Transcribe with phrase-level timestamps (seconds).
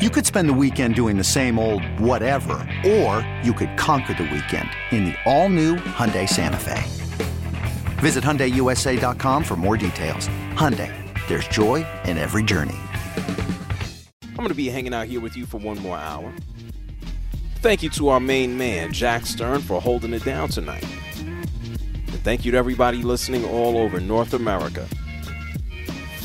[0.00, 4.22] You could spend the weekend doing the same old whatever, or you could conquer the
[4.22, 6.82] weekend in the all-new Hyundai Santa Fe.
[8.00, 10.26] Visit HyundaiUSA.com for more details.
[10.54, 10.90] Hyundai,
[11.28, 12.78] there's joy in every journey.
[14.22, 16.32] I'm going to be hanging out here with you for one more hour.
[17.56, 20.86] Thank you to our main man, Jack Stern, for holding it down tonight.
[21.18, 24.88] And thank you to everybody listening all over North America.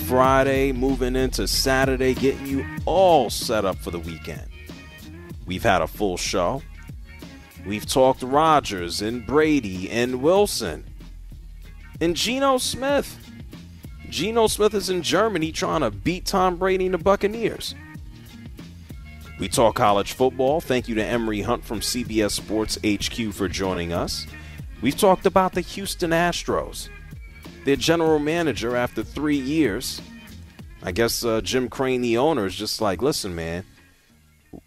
[0.08, 4.48] Friday, moving into Saturday, getting you all set up for the weekend.
[5.48, 6.62] We've had a full show.
[7.66, 10.86] We've talked Rodgers and Brady and Wilson
[12.00, 13.20] and Geno Smith.
[14.08, 17.74] Geno Smith is in Germany trying to beat Tom Brady and the Buccaneers.
[19.40, 20.62] We talk college football.
[20.62, 24.28] Thank you to Emory Hunt from CBS Sports HQ for joining us.
[24.82, 26.90] We've talked about the Houston Astros
[27.66, 30.02] their general manager after three years.
[30.82, 33.66] I guess uh, Jim Crane, the owner, is just like, listen, man,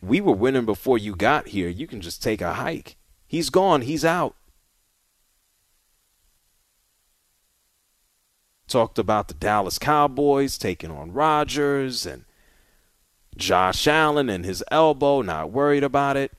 [0.03, 1.69] we were winning before you got here.
[1.69, 2.97] You can just take a hike.
[3.27, 3.83] He's gone.
[3.83, 4.35] He's out.
[8.67, 12.25] Talked about the Dallas Cowboys taking on Rodgers and
[13.37, 16.33] Josh Allen and his elbow, not worried about it.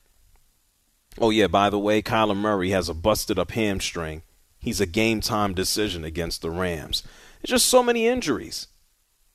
[1.17, 4.23] Oh, yeah, by the way, Kyler Murray has a busted up hamstring
[4.59, 7.03] he's a game time decision against the Rams.
[7.41, 8.67] There's just so many injuries.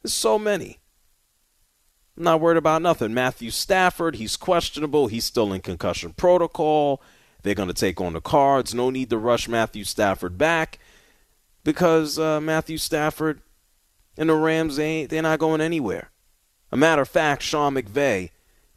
[0.03, 0.81] There's so many.
[2.17, 3.13] I'm not worried about nothing.
[3.13, 5.09] Matthew Stafford, he's questionable.
[5.09, 7.03] He's still in concussion protocol.
[7.43, 8.75] They're going to take on the cards.
[8.75, 10.79] No need to rush Matthew Stafford back
[11.65, 13.41] because uh, Matthew Stafford
[14.17, 16.11] and the Rams, ain't, they're not going anywhere.
[16.71, 18.31] A matter of fact, Sean McVay,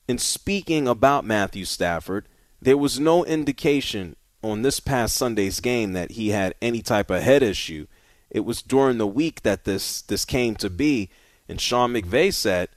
[0.08, 2.28] in speaking about Matthew Stafford,
[2.62, 7.22] there was no indication on this past Sunday's game that he had any type of
[7.24, 7.88] head issue.
[8.30, 11.10] It was during the week that this this came to be,
[11.48, 12.70] and Sean McVay said,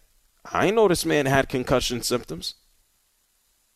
[0.53, 2.55] "I know this man had concussion symptoms."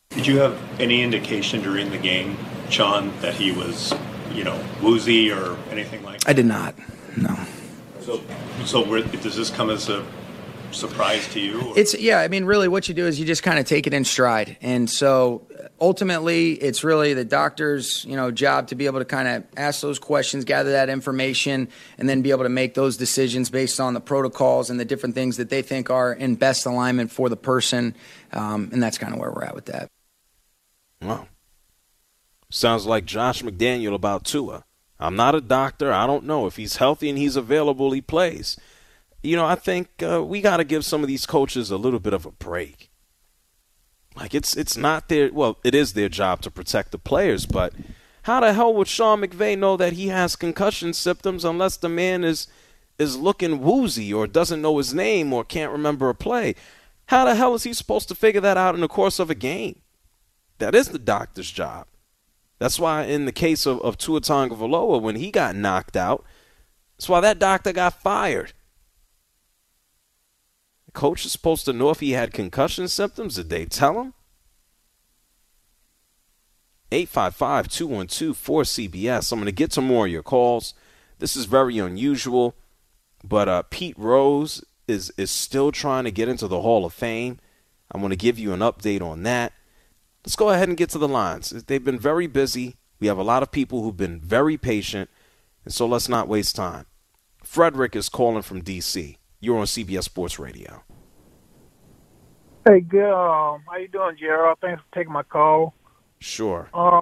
[0.09, 2.37] Did you have any indication during the game,
[2.69, 3.93] Sean, that he was,
[4.31, 6.29] you know, woozy or anything like that?
[6.29, 6.75] I did not.
[7.17, 7.35] No.
[8.01, 8.21] So,
[8.63, 10.05] so where, does this come as a
[10.71, 11.61] surprise to you?
[11.61, 11.77] Or?
[11.77, 12.19] It's yeah.
[12.19, 14.57] I mean, really, what you do is you just kind of take it in stride,
[14.61, 15.47] and so
[15.79, 19.81] ultimately, it's really the doctor's you know job to be able to kind of ask
[19.81, 23.93] those questions, gather that information, and then be able to make those decisions based on
[23.93, 27.37] the protocols and the different things that they think are in best alignment for the
[27.37, 27.95] person.
[28.33, 29.87] Um, and that's kind of where we're at with that.
[31.01, 31.27] Wow.
[32.49, 34.63] Sounds like Josh McDaniel about Tua.
[34.99, 35.91] I'm not a doctor.
[35.91, 36.47] I don't know.
[36.47, 38.57] If he's healthy and he's available, he plays.
[39.21, 41.99] You know, I think uh, we got to give some of these coaches a little
[41.99, 42.89] bit of a break.
[44.15, 47.73] Like it's it's not their well, it is their job to protect the players, but
[48.23, 52.23] how the hell would Sean McVay know that he has concussion symptoms unless the man
[52.23, 52.47] is
[52.97, 56.55] is looking woozy or doesn't know his name or can't remember a play?
[57.07, 59.35] How the hell is he supposed to figure that out in the course of a
[59.35, 59.81] game?
[60.59, 61.87] That is the doctor's job.
[62.57, 66.23] That's why in the case of, of Tua Tagovailoa, when he got knocked out,
[66.97, 68.53] that's why that doctor got fired
[70.95, 73.35] coach is supposed to know if he had concussion symptoms?
[73.35, 74.13] Did they tell him?
[76.91, 79.31] 855 212 4CBS.
[79.31, 80.73] I'm going to get to more of your calls.
[81.19, 82.55] This is very unusual,
[83.23, 87.39] but uh, Pete Rose is, is still trying to get into the Hall of Fame.
[87.91, 89.53] I'm going to give you an update on that.
[90.25, 91.49] Let's go ahead and get to the lines.
[91.49, 92.75] They've been very busy.
[92.99, 95.09] We have a lot of people who've been very patient,
[95.63, 96.85] and so let's not waste time.
[97.43, 99.17] Frederick is calling from D.C.
[99.45, 100.81] You're on CBS Sports Radio.
[102.67, 103.13] Hey, good.
[103.13, 104.57] Um, how you doing, Gerald?
[104.59, 105.75] Thanks for taking my call.
[106.17, 106.67] Sure.
[106.73, 107.01] Uh,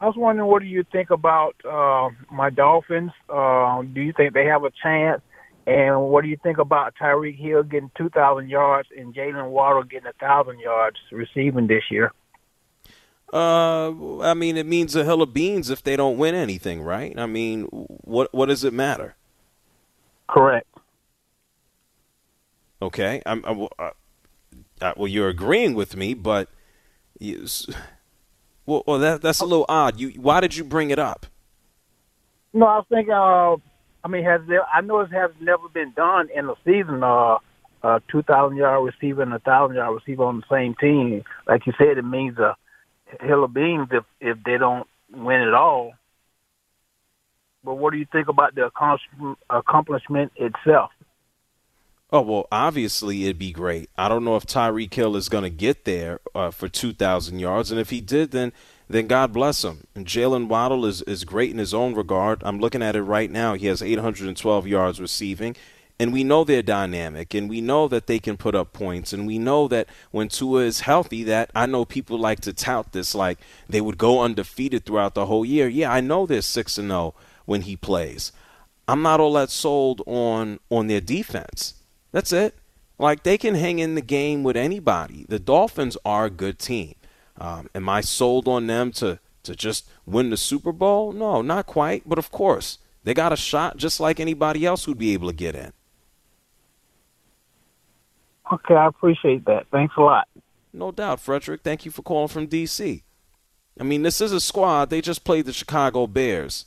[0.00, 3.12] I was wondering, what do you think about uh, my Dolphins?
[3.28, 5.22] Uh, do you think they have a chance?
[5.68, 10.06] And what do you think about Tyreek Hill getting 2,000 yards and Jalen Waddle getting
[10.06, 12.10] 1,000 yards receiving this year?
[13.32, 17.16] Uh, I mean, it means a hill of beans if they don't win anything, right?
[17.16, 19.16] I mean, what what does it matter?
[20.28, 20.66] Correct.
[22.80, 23.90] Okay, I'm, I'm uh,
[24.80, 26.48] uh, well, you're agreeing with me, but
[27.18, 27.46] you,
[28.66, 29.98] well, well, that that's a little odd.
[29.98, 31.26] You, why did you bring it up?
[32.52, 33.08] No, I think.
[33.08, 33.56] Uh,
[34.04, 37.02] I mean, has there, I know it has never been done in the season.
[37.02, 37.38] Uh,
[37.82, 41.22] a 2,000 yard receiver and a 1,000 yard receiver on the same team.
[41.46, 42.56] Like you said, it means a
[43.20, 45.92] hill of beans if if they don't win at all.
[47.64, 48.70] But what do you think about the
[49.50, 50.90] accomplishment itself?
[52.12, 53.90] Oh well, obviously it'd be great.
[53.98, 57.40] I don't know if Tyreek Hill is going to get there uh, for two thousand
[57.40, 58.52] yards, and if he did, then
[58.88, 59.88] then God bless him.
[59.94, 62.42] And Jalen Waddle is is great in his own regard.
[62.44, 63.54] I'm looking at it right now.
[63.54, 65.56] He has 812 yards receiving,
[65.98, 69.26] and we know they're dynamic, and we know that they can put up points, and
[69.26, 73.16] we know that when Tua is healthy, that I know people like to tout this
[73.16, 73.38] like
[73.68, 75.66] they would go undefeated throughout the whole year.
[75.66, 77.14] Yeah, I know they're six and zero
[77.46, 78.30] when he plays.
[78.86, 81.74] I'm not all that sold on on their defense.
[82.16, 82.54] That's it.
[82.98, 85.26] Like they can hang in the game with anybody.
[85.28, 86.94] The Dolphins are a good team.
[87.38, 91.12] Um, am I sold on them to to just win the Super Bowl?
[91.12, 92.08] No, not quite.
[92.08, 95.36] But of course, they got a shot just like anybody else who'd be able to
[95.36, 95.74] get in.
[98.50, 99.66] Okay, I appreciate that.
[99.70, 100.26] Thanks a lot.
[100.72, 101.60] No doubt, Frederick.
[101.62, 103.02] Thank you for calling from D.C.
[103.78, 104.88] I mean, this is a squad.
[104.88, 106.64] They just played the Chicago Bears.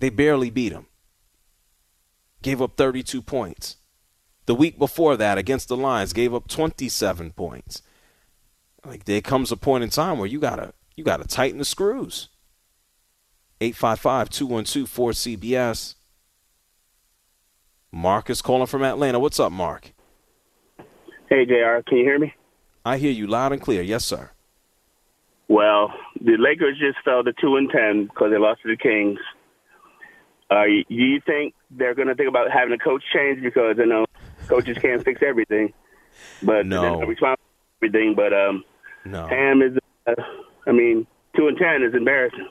[0.00, 0.88] They barely beat them
[2.42, 3.76] gave up 32 points.
[4.46, 7.82] The week before that, against the Lions, gave up 27 points.
[8.84, 12.28] Like there comes a point in time where you gotta you gotta tighten the screws.
[13.60, 15.94] 855-212-4CBS.
[17.90, 19.18] Mark is calling from Atlanta.
[19.18, 19.92] What's up, Mark?
[21.28, 21.82] Hey, JR.
[21.86, 22.34] Can you hear me?
[22.84, 23.82] I hear you loud and clear.
[23.82, 24.30] Yes, sir.
[25.48, 29.18] Well, the Lakers just fell to 2 and 10 because they lost to the Kings.
[30.50, 33.86] Uh, do you think they're going to think about having a coach change because you
[33.86, 34.06] know
[34.46, 35.72] coaches can't fix everything,
[36.42, 37.00] but no.
[37.18, 37.36] for
[37.82, 38.14] everything.
[38.14, 38.64] But um,
[39.04, 39.76] no, Ham is.
[40.06, 40.14] Uh,
[40.66, 41.06] I mean,
[41.36, 42.48] two and ten is embarrassing.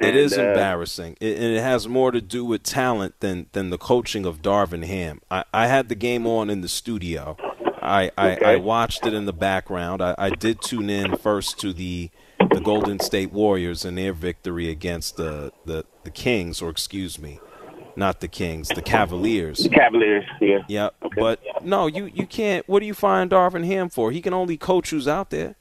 [0.00, 3.46] It and, is uh, embarrassing, it, and it has more to do with talent than
[3.52, 5.20] than the coaching of Darvin Ham.
[5.30, 7.36] I, I had the game on in the studio.
[7.80, 8.44] I, I, okay.
[8.44, 10.02] I watched it in the background.
[10.02, 12.10] I, I did tune in first to the
[12.58, 17.38] the Golden State Warriors and their victory against the, the, the Kings, or excuse me,
[17.94, 19.58] not the Kings, the Cavaliers.
[19.58, 20.58] The Cavaliers, yeah.
[20.68, 21.20] Yeah, okay.
[21.20, 22.68] but no, you you can't.
[22.68, 24.10] What do you find Darvin Ham for?
[24.10, 25.54] He can only coach who's out there.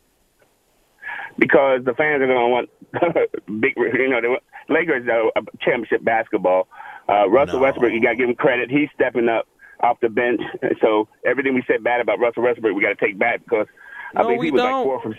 [1.40, 2.70] Because the fans are going to want
[3.62, 4.38] big, you know, the
[4.74, 6.68] Lakers uh, championship basketball.
[7.08, 7.64] Uh, Russell No.
[7.64, 8.72] Westbrook, you got to give him credit.
[8.72, 9.48] He's stepping up
[9.82, 10.42] off the bench.
[10.82, 13.68] So everything we said bad about Russell Westbrook, we got to take back because
[14.16, 14.72] I No, we he was don't.
[14.74, 15.16] like four from.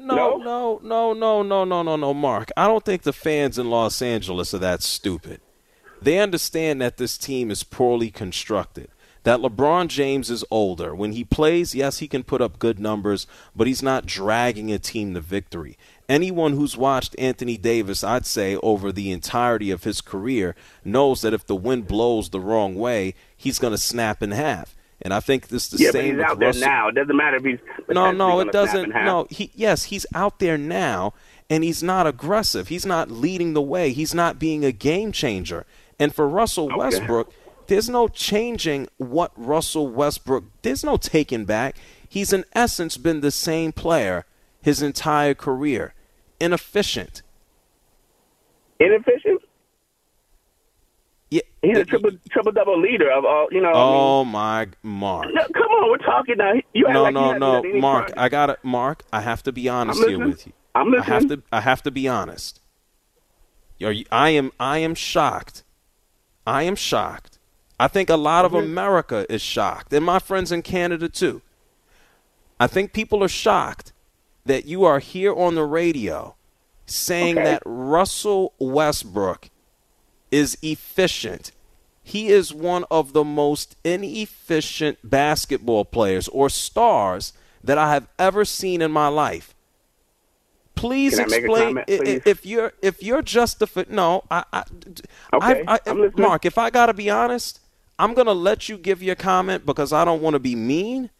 [0.00, 0.80] No, No?
[0.82, 2.50] no, no, no, no, no, no, Mark.
[2.56, 5.40] I don't think the fans in Los Angeles are that stupid.
[6.00, 8.88] They understand that this team is poorly constructed.
[9.24, 10.94] That LeBron James is older.
[10.94, 14.78] When he plays, yes, he can put up good numbers, but he's not dragging a
[14.78, 15.76] team to victory.
[16.08, 20.56] Anyone who's watched Anthony Davis, I'd say, over the entirety of his career,
[20.86, 24.74] knows that if the wind blows the wrong way, he's going to snap in half.
[25.02, 26.68] And I think this is the Yeah, but same he's with out there Russell.
[26.68, 26.88] now.
[26.88, 27.58] It doesn't matter if he's.
[27.88, 28.90] No, no, it doesn't.
[28.90, 31.14] No, he yes, he's out there now,
[31.48, 32.68] and he's not aggressive.
[32.68, 33.92] He's not leading the way.
[33.92, 35.64] He's not being a game changer.
[35.98, 36.76] And for Russell Okay.
[36.76, 37.32] Westbrook,
[37.66, 40.44] there's no changing what Russell Westbrook.
[40.62, 41.76] There's no taking back.
[42.08, 44.26] He's in essence been the same player
[44.62, 45.94] his entire career.
[46.40, 47.22] Inefficient.
[48.78, 49.40] Inefficient.
[51.30, 51.42] Yeah.
[51.62, 53.46] He's a triple triple double leader of all.
[53.50, 53.68] You know.
[53.68, 55.28] I mean, Oh my, Mark.
[55.32, 56.52] No, come on, we're talking now.
[56.74, 58.12] You No, like no, no, Mark.
[58.16, 59.04] I got it, Mark.
[59.12, 60.52] I have to be honest here with you.
[60.74, 61.02] I'm listening.
[61.10, 61.42] I have to.
[61.52, 62.60] I have to be honest.
[63.82, 64.50] Are you- I am.
[64.60, 65.62] I am shocked.
[66.46, 67.38] I am shocked.
[67.78, 71.40] I think a lot of America is shocked, and my friends in Canada too.
[72.58, 73.92] I think people are shocked
[74.44, 76.34] that you are here on the radio
[76.86, 77.44] saying Okay.
[77.44, 79.48] that Russell Westbrook
[80.30, 81.52] is efficient.
[82.02, 87.32] He is one of the most inefficient basketball players or stars
[87.62, 89.54] that I have ever seen in my life.
[90.74, 92.22] Please Can I make a explain comment, please?
[92.24, 93.90] if you're if you're justified.
[93.90, 94.64] No, I, I,
[95.34, 96.10] Okay, I, I.
[96.16, 96.46] Mark.
[96.46, 97.60] If I gotta be honest,
[97.98, 101.10] I'm gonna let you give your comment because I don't want to be mean.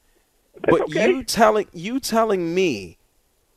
[0.62, 1.10] but okay.
[1.10, 2.96] you telling you telling me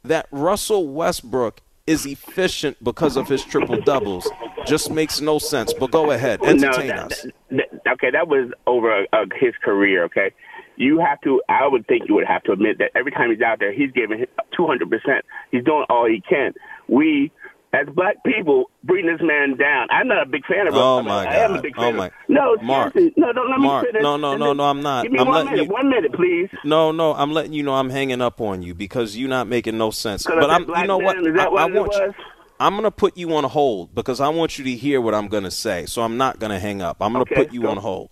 [0.04, 4.30] that Russell Westbrook is efficient because of his triple doubles
[4.66, 5.74] just makes no sense.
[5.74, 7.26] But go ahead, entertain no, us.
[7.52, 10.06] that, that- okay, that was over uh, his career.
[10.06, 10.32] Okay,
[10.78, 11.42] you have to.
[11.50, 13.92] I would think you would have to admit that every time he's out there, he's
[13.92, 14.26] giving
[14.56, 15.26] two hundred percent.
[15.52, 16.54] He's doing all he can.
[16.88, 17.32] We,
[17.74, 19.88] as black people, bring this man down.
[19.90, 20.76] I'm not a big fan of.
[20.76, 21.06] Oh, him.
[21.06, 21.64] my I am a God.
[21.64, 22.96] big Oh, fan my- Of, no, Mark.
[22.96, 24.04] no, don't let Mark, me finish.
[24.04, 25.04] no, no, no, no, I'm not.
[25.04, 25.66] Give me I'm one minute.
[25.66, 26.50] you- One minute, please.
[26.64, 29.78] No, no, I'm letting you know I'm hanging up on you because you're not making
[29.78, 30.24] no sense.
[30.26, 31.18] But I'm, you know what?
[31.18, 31.26] man?
[31.28, 32.02] Is that I, what I want you.
[32.02, 32.14] was?
[32.60, 35.52] I'm gonna put you on hold because I want you to hear what I'm gonna
[35.52, 35.86] say.
[35.88, 36.98] So I'm not gonna hang up.
[37.02, 37.70] I'm gonna Okay, put you go.
[37.70, 38.12] on hold.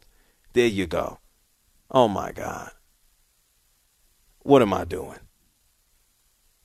[0.53, 1.19] There you go.
[1.91, 2.71] Oh my God.
[4.39, 5.19] What am I doing?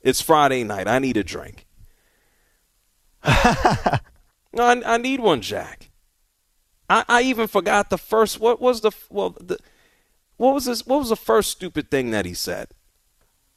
[0.00, 0.88] It's Friday night.
[0.88, 1.65] I need a drink.
[4.52, 5.90] no, I, I, need one, Jack.
[6.88, 8.40] I, I even forgot the first.
[8.40, 9.30] What was the well?
[9.40, 9.58] The,
[10.36, 10.86] what was this?
[10.86, 12.68] What was the first stupid thing that he said?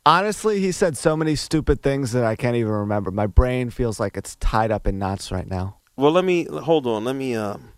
[0.06, 3.12] Honestly, he said so many stupid things that I can't even remember.
[3.12, 5.78] My brain feels like it's tied up in knots right now.
[5.96, 7.06] Well, let me hold on.
[7.06, 7.36] Let me.
[7.36, 7.74] Um,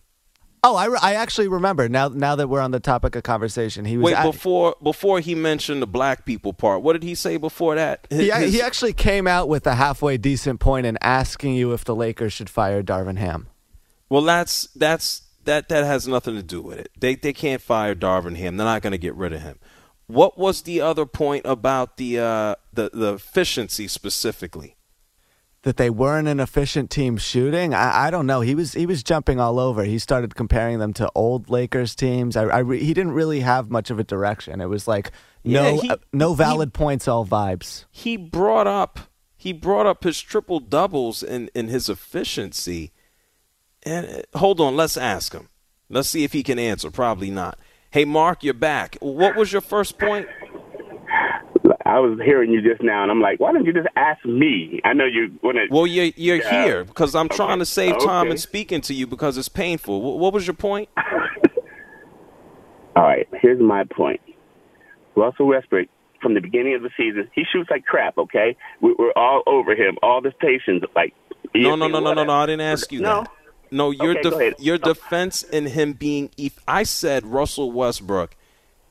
[0.63, 2.09] oh, I, I actually remember now.
[2.09, 5.35] Now that we're on the topic of conversation, he was wait at, before before he
[5.35, 6.81] mentioned the black people part.
[6.81, 8.07] What did he say before that?
[8.09, 11.85] His, he he actually came out with a halfway decent point in asking you if
[11.85, 13.47] the Lakers should fire Darvin Ham.
[14.09, 16.91] Well, that's that's that that has nothing to do with it.
[16.97, 18.57] They they can't fire Darvin Ham.
[18.57, 19.59] They're not going to get rid of him.
[20.07, 24.75] What was the other point about the uh, the the efficiency specifically?
[25.63, 27.75] That they weren't an efficient team shooting.
[27.75, 28.41] I, I don't know.
[28.41, 29.83] He was he was jumping all over.
[29.83, 32.35] He started comparing them to old Lakers teams.
[32.35, 34.59] I, I he didn't really have much of a direction.
[34.59, 35.11] It was like
[35.43, 37.85] no yeah, he, uh, no valid he, points, all vibes.
[37.91, 39.01] He brought up
[39.37, 42.91] he brought up his triple doubles and in, in his efficiency.
[43.83, 45.49] And uh, hold on, let's ask him.
[45.89, 46.89] Let's see if he can answer.
[46.89, 47.59] Probably not.
[47.89, 48.97] Hey, Mark, you're back.
[49.01, 50.27] What was your first point?
[51.91, 54.79] I was hearing you just now, and I'm like, why don't you just ask me?
[54.85, 55.67] I know you want to.
[55.69, 56.63] Well, you're, you're yeah.
[56.63, 57.35] here because I'm okay.
[57.35, 58.31] trying to save time okay.
[58.31, 60.17] and speaking to you because it's painful.
[60.17, 60.87] What was your point?
[62.95, 64.21] All right, here's my point.
[65.15, 65.89] Russell Westbrook,
[66.21, 68.17] from the beginning of the season, he shoots like crap.
[68.17, 69.97] Okay, we're all over him.
[70.01, 71.13] All this patience, like.
[71.53, 72.33] No, no, no, no, no, no.
[72.33, 73.23] I didn't ask you no.
[73.23, 73.31] that.
[73.69, 76.29] No, your okay, def- your defense in him being.
[76.37, 78.35] E- I said Russell Westbrook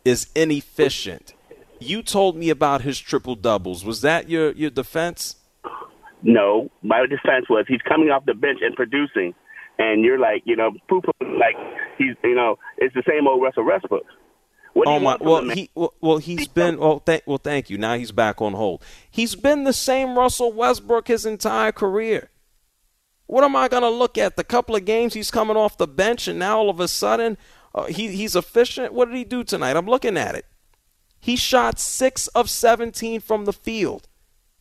[0.05, 1.33] is inefficient.
[1.81, 3.85] You told me about his triple doubles.
[3.85, 5.37] Was that your your defense?
[6.23, 9.35] No, my defense was he's coming off the bench and producing,
[9.79, 11.57] and you're like, you know, poop like
[11.97, 14.05] he's, you know, it's the same old Russell Westbrook.
[14.77, 15.17] Oh my!
[15.21, 17.01] Well, he well, well he's been well.
[17.01, 17.79] Thank well, thank you.
[17.79, 18.85] Now he's back on hold.
[19.11, 22.31] He's been the same Russell Westbrook his entire career.
[23.27, 24.37] What am I going to look at?
[24.37, 27.39] The couple of games he's coming off the bench, and now all of a sudden
[27.75, 28.93] uh, he, he's efficient.
[28.93, 29.77] What did he do tonight?
[29.77, 30.47] I'm looking at it.
[31.21, 34.09] He shot six of 17 from the field.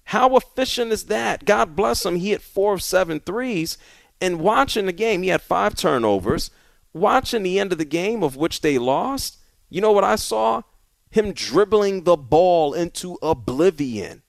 [0.05, 1.45] How efficient is that?
[1.45, 2.15] God bless him.
[2.15, 3.77] He hit four of seven threes.
[4.19, 6.51] And watching the game, he had five turnovers.
[6.93, 9.37] Watching the end of the game, of which they lost,
[9.69, 10.63] you know what I saw?
[11.11, 14.23] Him dribbling the ball into oblivion.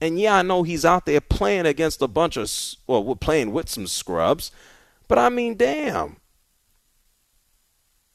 [0.00, 2.50] And yeah, I know he's out there playing against a bunch of,
[2.86, 4.50] well, we're playing with some scrubs.
[5.08, 6.16] But I mean, damn.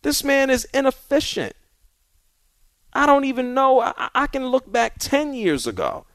[0.01, 1.55] This man is inefficient.
[2.93, 3.79] I don't even know.
[3.79, 6.05] I, I, can look back 10 years ago.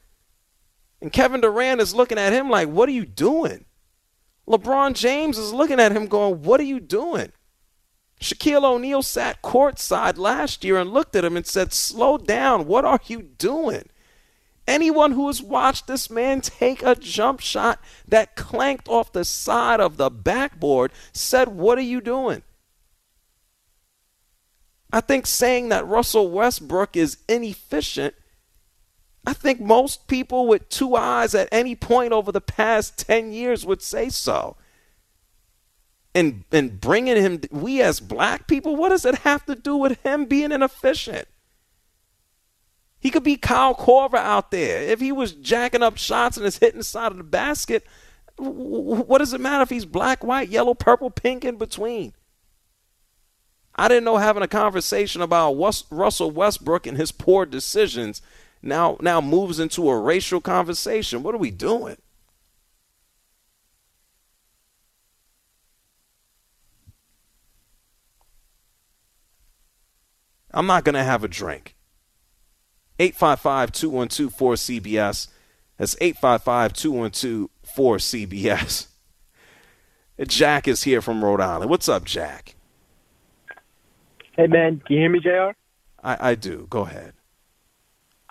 [1.00, 3.64] And Kevin Durant is looking at him like, what are you doing?
[4.48, 7.32] LeBron James is looking at him going, what are you doing?
[8.20, 12.66] Shaquille O'Neal sat courtside last year and looked at him and said, slow down.
[12.66, 13.88] What are you doing?
[14.66, 19.80] Anyone who has watched this man take a jump shot that clanked off the side
[19.80, 22.42] of the backboard said, What are you doing?
[24.92, 28.14] I think saying that Russell Westbrook is inefficient,
[29.26, 33.66] I think most people with two eyes at any point over the past 10 years
[33.66, 34.56] would say so.
[36.14, 40.00] And, and bringing him, we as black people, what does it have to do with
[40.02, 41.26] him being inefficient?
[42.98, 44.82] He could be Kyle Korver out there.
[44.82, 47.84] If he was jacking up shots and is hitting the side of the basket,
[48.38, 52.14] what does it matter if he's black, white, yellow, purple, pink in between?
[53.76, 55.52] I didn't know having a conversation about
[55.90, 58.22] Russell Westbrook and his poor decisions
[58.62, 61.22] now now moves into a racial conversation.
[61.22, 61.96] What are we doing?
[70.56, 71.76] I'm not going to have a drink.
[72.98, 75.28] 855 212 4CBS.
[75.76, 78.86] That's 855 212 4CBS.
[80.26, 81.68] Jack is here from Rhode Island.
[81.68, 82.55] What's up, Jack?
[84.36, 84.82] Hey, man.
[84.86, 85.56] Can you hear me, JR?
[86.02, 86.66] I, I do.
[86.68, 87.14] Go ahead.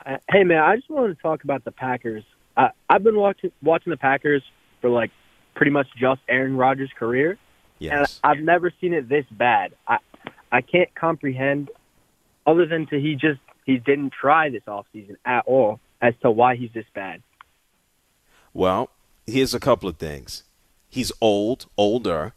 [0.05, 0.59] Uh, hey, man.
[0.59, 2.23] I just wanted to talk about the Packers.
[2.55, 4.43] I, I've been watching watching the Packers
[4.81, 5.11] for like
[5.55, 7.37] pretty much just Aaron Rodgers' career.
[7.79, 8.19] Yes.
[8.23, 9.73] And I've never seen it this bad.
[9.87, 9.97] I
[10.51, 11.69] I can't comprehend
[12.45, 16.55] other than to he just he didn't try this offseason at all as to why
[16.55, 17.21] he's this bad.
[18.53, 18.89] Well,
[19.25, 20.43] here's a couple of things.
[20.87, 22.33] He's old, older.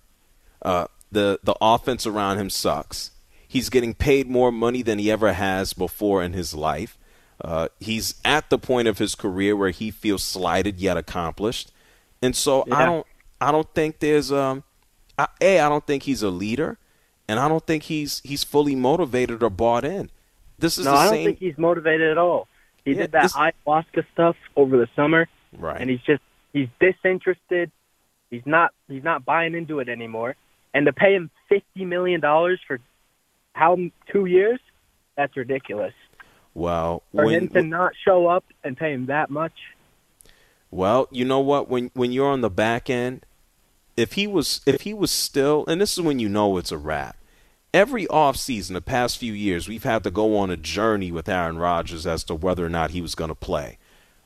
[0.63, 3.13] Uh, the the offense around him sucks.
[3.51, 6.99] He's getting paid more money than he ever has before in his life.
[7.43, 11.73] Uh, he's at the point of his career where he feels slighted yet accomplished,
[12.21, 12.77] and so yeah.
[12.77, 13.07] I don't
[13.41, 14.65] I don't think there's um
[15.17, 16.79] I, a I don't think he's a leader,
[17.29, 20.11] and I don't think he's he's fully motivated or bought in
[20.59, 21.27] This is no, I don't same.
[21.27, 22.49] think he's motivated at all.
[22.85, 25.81] He Yeah, did that this- ayahuasca stuff over the summer, right.
[25.81, 27.71] and he's just he's disinterested.
[28.31, 30.35] He's not he's not buying into it anymore.
[30.75, 32.81] And to pay him fifty million dollars for
[33.59, 33.77] how
[34.13, 34.61] two years,
[35.17, 35.95] that's ridiculous.
[36.55, 39.53] well, For when him to not show up and pay him that much,
[40.71, 41.69] Well, you know what?
[41.69, 43.25] When when you're on the back end,
[43.97, 46.79] if he was if he was still, and this is when you know it's a
[46.79, 47.17] wrap.
[47.75, 51.59] Every offseason, the past few years, we've had to go on a journey with Aaron
[51.59, 53.77] Rodgers as to whether or not he was going to play,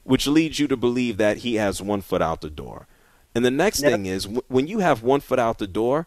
[0.05, 2.87] which leads you to believe that he has one foot out the door.
[3.35, 3.91] And the next Yep.
[3.93, 6.07] thing is w- when you have one foot out the door,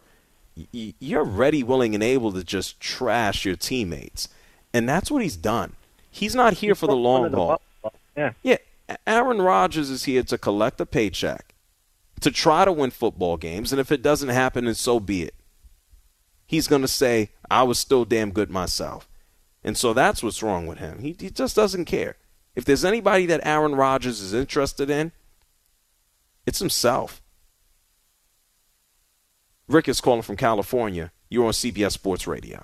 [0.71, 4.29] you're ready, willing, and able to just trash your teammates,
[4.73, 5.73] and that's what he's done.
[6.09, 7.61] He's not here for the long haul.
[8.15, 8.31] Yeah.
[8.43, 8.57] Yeah,
[9.05, 11.53] Aaron Rodgers is here to collect a paycheck,
[12.21, 15.35] to try to win football games, and if it doesn't happen, then so be it.
[16.45, 19.09] He's going to say, I was still damn good myself.
[19.63, 20.99] And so that's what's wrong with him.
[20.99, 22.17] He, he just doesn't care.
[22.55, 25.11] If there's anybody that Aaron Rodgers is interested in,
[26.45, 27.21] it's himself.
[29.67, 31.11] Rick is calling from California.
[31.29, 32.63] You're on CBS Sports Radio.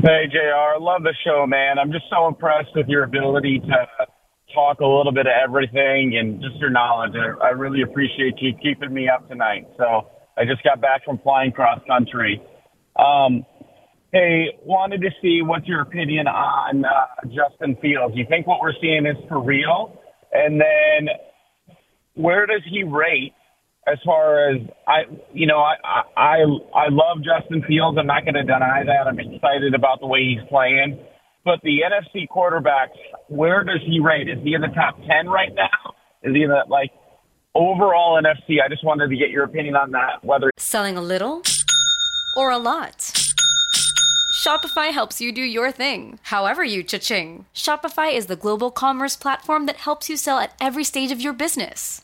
[0.00, 0.78] Hey, JR.
[0.80, 1.78] Love the show, man.
[1.78, 4.06] I'm just so impressed with your ability to
[4.54, 7.14] talk a little bit of everything and just your knowledge.
[7.16, 9.66] I, I really appreciate you keeping me up tonight.
[9.76, 12.40] So I just got back from flying cross country.
[12.94, 13.44] Um,
[14.12, 16.90] hey, wanted to see what's your opinion on uh,
[17.24, 18.14] Justin Fields.
[18.16, 19.98] You think what we're seeing is for real?
[20.32, 21.08] And then
[22.14, 23.32] where does he rate
[23.86, 25.74] as far as I, you know, I,
[26.16, 26.36] I,
[26.74, 27.98] I love Justin Fields.
[27.98, 29.06] I'm not going to deny that.
[29.06, 30.98] I'm excited about the way he's playing.
[31.44, 32.96] But the NFC quarterbacks,
[33.28, 34.28] where does he rate?
[34.28, 35.94] Is he in the top 10 right now?
[36.22, 36.90] Is he in the, like,
[37.54, 38.56] overall NFC?
[38.64, 41.42] I just wanted to get your opinion on that, whether Selling a little
[42.36, 43.12] or a lot?
[44.44, 47.46] Shopify helps you do your thing, however you cha-ching.
[47.54, 51.32] Shopify is the global commerce platform that helps you sell at every stage of your
[51.32, 52.03] business.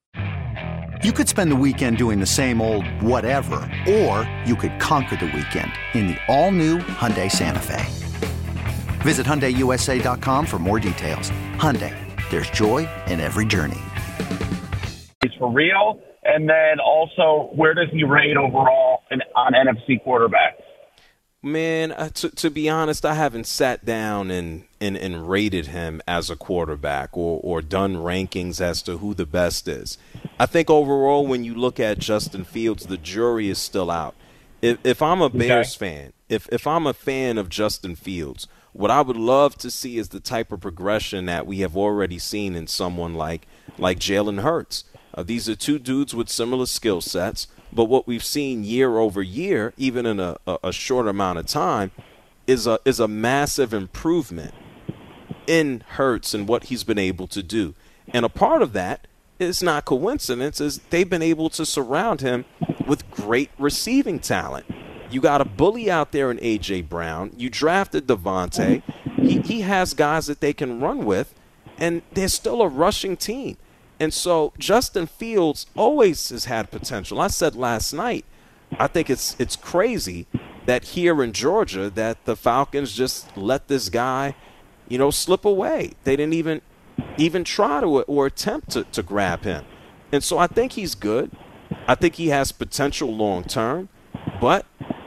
[1.03, 3.55] You could spend the weekend doing the same old whatever,
[3.89, 7.83] or you could conquer the weekend in the all-new Hyundai Santa Fe.
[9.01, 11.31] Visit HyundaiUSA.com for more details.
[11.55, 11.97] Hyundai,
[12.29, 13.79] there's joy in every journey.
[15.23, 15.99] he's for real?
[16.23, 20.60] And then also, where does he rate overall in, on NFC quarterbacks?
[21.43, 25.99] Man, uh, to, to be honest, I haven't sat down and, and, and rated him
[26.07, 29.97] as a quarterback or, or done rankings as to who the best is.
[30.39, 34.13] I think overall, when you look at Justin Fields, the jury is still out.
[34.61, 38.91] If, if I'm a Bears fan, if, if I'm a fan of Justin Fields, what
[38.91, 42.55] I would love to see is the type of progression that we have already seen
[42.55, 43.47] in someone like
[43.79, 44.83] like Jalen Hurts.
[45.13, 49.21] Uh, these are two dudes with similar skill sets, but what we've seen year over
[49.21, 51.91] year, even in a, a, a short amount of time,
[52.47, 54.53] is a is a massive improvement
[55.47, 57.73] in Hurts and what he's been able to do.
[58.13, 59.07] And a part of that
[59.39, 62.45] is not coincidence, is they've been able to surround him
[62.85, 64.65] with great receiving talent.
[65.09, 66.83] You got a bully out there in A.J.
[66.83, 67.33] Brown.
[67.35, 68.81] You drafted DeVonta.
[69.17, 71.33] He, he has guys that they can run with,
[71.77, 73.57] and they're still a rushing team.
[74.01, 77.21] And so Justin Fields always has had potential.
[77.21, 78.25] I said last night,
[78.79, 80.25] I think it's it's crazy
[80.65, 84.33] that here in Georgia that the Falcons just let this guy,
[84.89, 85.91] you know, slip away.
[86.03, 86.61] They didn't even
[87.19, 89.65] even try to or attempt to, to grab him.
[90.11, 91.29] And so I think he's good.
[91.87, 93.89] I think he has potential long term.
[94.41, 94.65] But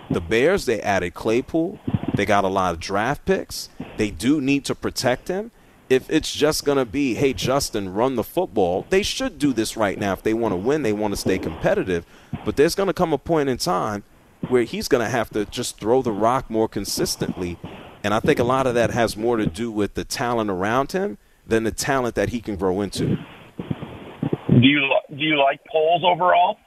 [0.09, 1.81] the Bears, they added Claypool.
[2.15, 3.71] They got a lot of draft picks.
[3.97, 5.51] They do need to protect him.
[5.91, 9.77] If it's just going to be, hey, Justin, run the football, they should do this
[9.77, 10.13] right now.
[10.15, 12.07] If they want to win, they want to stay competitive.
[12.45, 14.03] But there's going to come a point in time
[14.49, 17.59] where he's going to have to just throw the rock more consistently.
[18.03, 20.93] And I think a lot of that has more to do with the talent around
[20.93, 23.17] him than the talent that he can grow into.
[24.49, 26.59] Do you do you like Poles overall?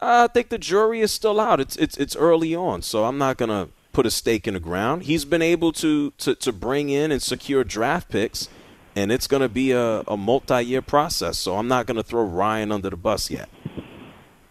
[0.00, 1.60] I think the jury is still out.
[1.60, 5.04] It's it's it's early on, so I'm not gonna put a stake in the ground.
[5.04, 8.50] He's been able to to, to bring in and secure draft picks,
[8.94, 11.38] and it's gonna be a, a multi-year process.
[11.38, 13.48] So I'm not gonna throw Ryan under the bus yet.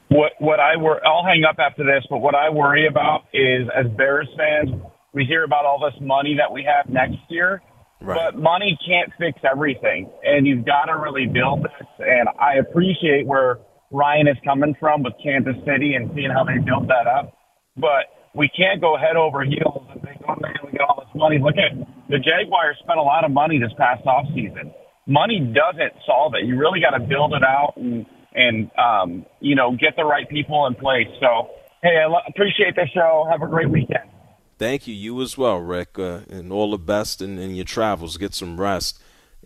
[0.10, 3.70] What what I wor- I'll hang up after this, but what I worry about is
[3.78, 4.82] as Bears fans,
[5.14, 7.62] we hear about all this money that we have next year,
[8.02, 8.18] right.
[8.18, 11.88] but money can't fix everything, and you've got to really build this.
[12.00, 13.60] And I appreciate where
[13.92, 17.38] Ryan is coming from with Kansas City and seeing how they built that up,
[17.78, 21.16] but we can't go head over heels and think, oh man, we got all this
[21.16, 21.40] money.
[21.40, 21.72] Look at
[22.10, 24.74] the Jaguars spent a lot of money this past off season.
[25.08, 26.46] Money doesn't solve it.
[26.46, 30.30] You really got to build it out and and um, you know get the right
[30.30, 31.08] people in place.
[31.20, 31.50] So
[31.82, 33.26] hey, I lo- appreciate the show.
[33.32, 34.10] Have a great weekend.
[34.58, 34.94] Thank you.
[34.94, 38.18] You as well, Rick, uh, and all the best in, in your travels.
[38.18, 39.02] Get some rest.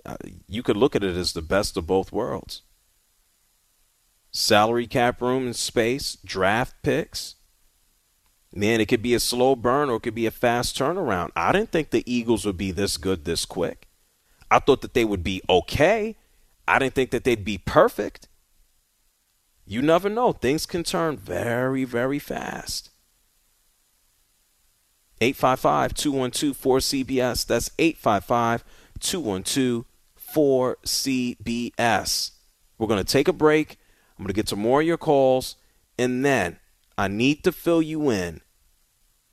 [0.06, 0.16] Uh,
[0.48, 2.62] you could look at it as the best of both worlds.
[4.32, 7.36] Salary cap room and space, draft picks.
[8.54, 11.32] Man, it could be a slow burn or it could be a fast turnaround.
[11.36, 13.88] I didn't think the Eagles would be this good this quick.
[14.50, 16.16] I thought that they would be okay.
[16.68, 18.28] I didn't think that they'd be perfect
[19.70, 20.32] you never know.
[20.32, 22.90] Things can turn very, very fast.
[25.22, 27.46] 855 212 4CBS.
[27.46, 28.64] That's 855
[29.00, 29.86] 212
[30.36, 32.32] 4CBS.
[32.80, 33.78] We're going to take a break.
[34.18, 35.56] I'm going to get to more of your calls.
[36.00, 36.58] And then
[37.00, 38.42] I need to fill you in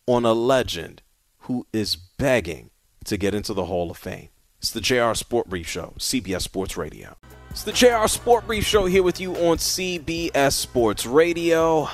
[0.07, 1.02] on a legend
[1.38, 2.70] who is begging
[3.07, 4.29] to get into the Hall of Fame.
[4.59, 7.16] It's the JR SportBrief Show, CBS Sports Radio.
[7.50, 11.88] It's the JR SportBrief Show here with you on CBS Sports Radio.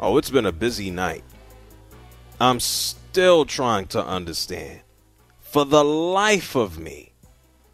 [0.00, 1.22] Oh, it's been a busy night.
[2.40, 4.80] I'm still trying to understand.
[5.38, 7.12] For the life of me,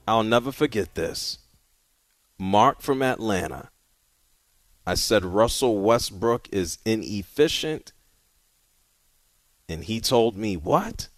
[0.06, 1.38] I'll never forget this.
[2.38, 3.70] Mark from Atlanta.
[4.86, 7.92] I said Russell Westbrook is inefficient.
[9.68, 11.08] And he told me, What?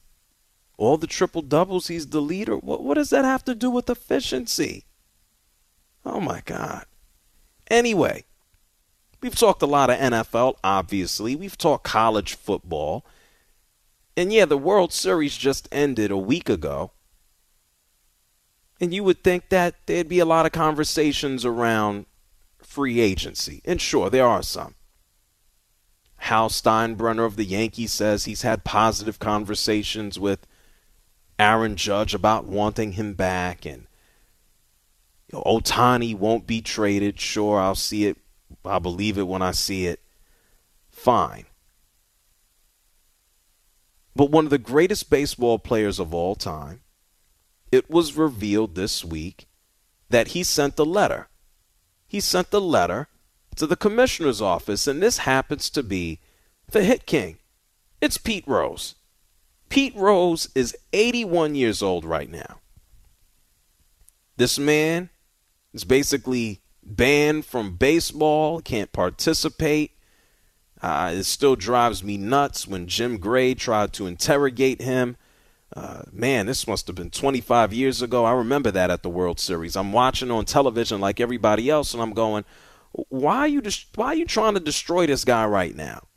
[0.78, 2.56] All the triple doubles, he's the leader.
[2.56, 4.84] What, what does that have to do with efficiency?
[6.06, 6.86] Oh my God.
[7.68, 8.24] Anyway,
[9.20, 11.36] we've talked a lot of NFL, obviously.
[11.36, 13.04] We've talked college football.
[14.16, 16.92] And yeah, the World Series just ended a week ago.
[18.80, 22.06] And you would think that there'd be a lot of conversations around
[22.78, 23.60] free agency.
[23.64, 24.76] And sure, there are some.
[26.18, 30.46] Hal Steinbrenner of the Yankees says he's had positive conversations with
[31.40, 33.66] Aaron Judge about wanting him back.
[33.66, 33.88] And
[35.32, 37.18] Ohtani won't be traded.
[37.18, 38.16] Sure, I'll see it.
[38.64, 40.00] I'll believe it when I see it.
[40.88, 41.46] Fine.
[44.14, 46.82] But one of the greatest baseball players of all time,
[47.72, 49.48] it was revealed this week
[50.10, 51.28] that he sent a letter.
[52.08, 53.08] He sent a letter
[53.56, 56.20] to the commissioner's office, and this happens to be
[56.70, 57.36] the hit king.
[58.00, 58.94] It's Pete Rose.
[59.68, 62.60] Pete Rose is 81 years old right now.
[64.38, 65.10] This man
[65.74, 69.92] is basically banned from baseball, can't participate.
[70.80, 75.16] Uh, it still drives me nuts when Jim Gray tried to interrogate him.
[75.78, 78.24] Uh, man, this must have been 25 years ago.
[78.24, 79.76] I remember that at the World Series.
[79.76, 82.44] I'm watching on television like everybody else, and I'm going,
[82.90, 86.08] "Why are you dis- Why are you trying to destroy this guy right now?"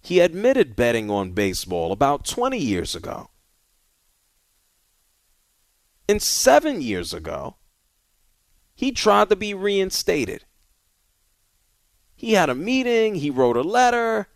[0.00, 3.28] He admitted betting on baseball about 20 years ago.
[6.08, 7.56] And seven years ago,
[8.74, 10.46] he tried to be reinstated.
[12.16, 14.28] He had a meeting, he wrote a letter,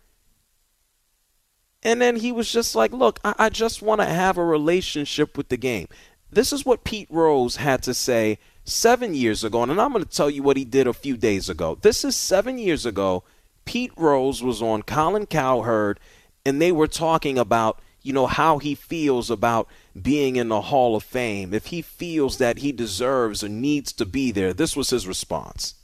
[1.83, 5.37] and then he was just like, Look, I, I just want to have a relationship
[5.37, 5.87] with the game.
[6.31, 10.09] This is what Pete Rose had to say seven years ago, and I'm going to
[10.09, 11.77] tell you what he did a few days ago.
[11.81, 13.23] This is seven years ago.
[13.65, 15.99] Pete Rose was on Colin Cowherd,
[16.45, 19.67] and they were talking about, you know, how he feels about
[20.01, 24.05] being in the Hall of Fame, if he feels that he deserves or needs to
[24.05, 24.53] be there.
[24.53, 25.75] This was his response.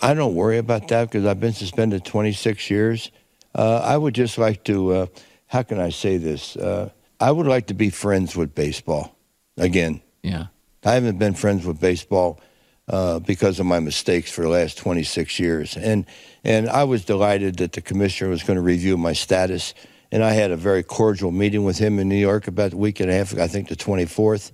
[0.00, 3.10] I don't worry about that because I've been suspended 26 years.
[3.54, 5.06] Uh, I would just like to, uh,
[5.46, 6.56] how can I say this?
[6.56, 9.16] Uh, I would like to be friends with baseball
[9.56, 10.02] again.
[10.22, 10.46] Yeah.
[10.84, 12.40] I haven't been friends with baseball
[12.88, 15.76] uh, because of my mistakes for the last 26 years.
[15.76, 16.06] And,
[16.44, 19.74] and I was delighted that the commissioner was going to review my status.
[20.12, 23.00] And I had a very cordial meeting with him in New York about a week
[23.00, 24.52] and a half ago, I think the 24th.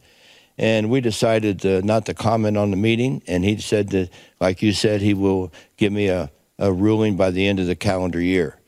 [0.57, 3.23] And we decided uh, not to comment on the meeting.
[3.27, 7.31] And he said that, like you said, he will give me a, a ruling by
[7.31, 8.59] the end of the calendar year.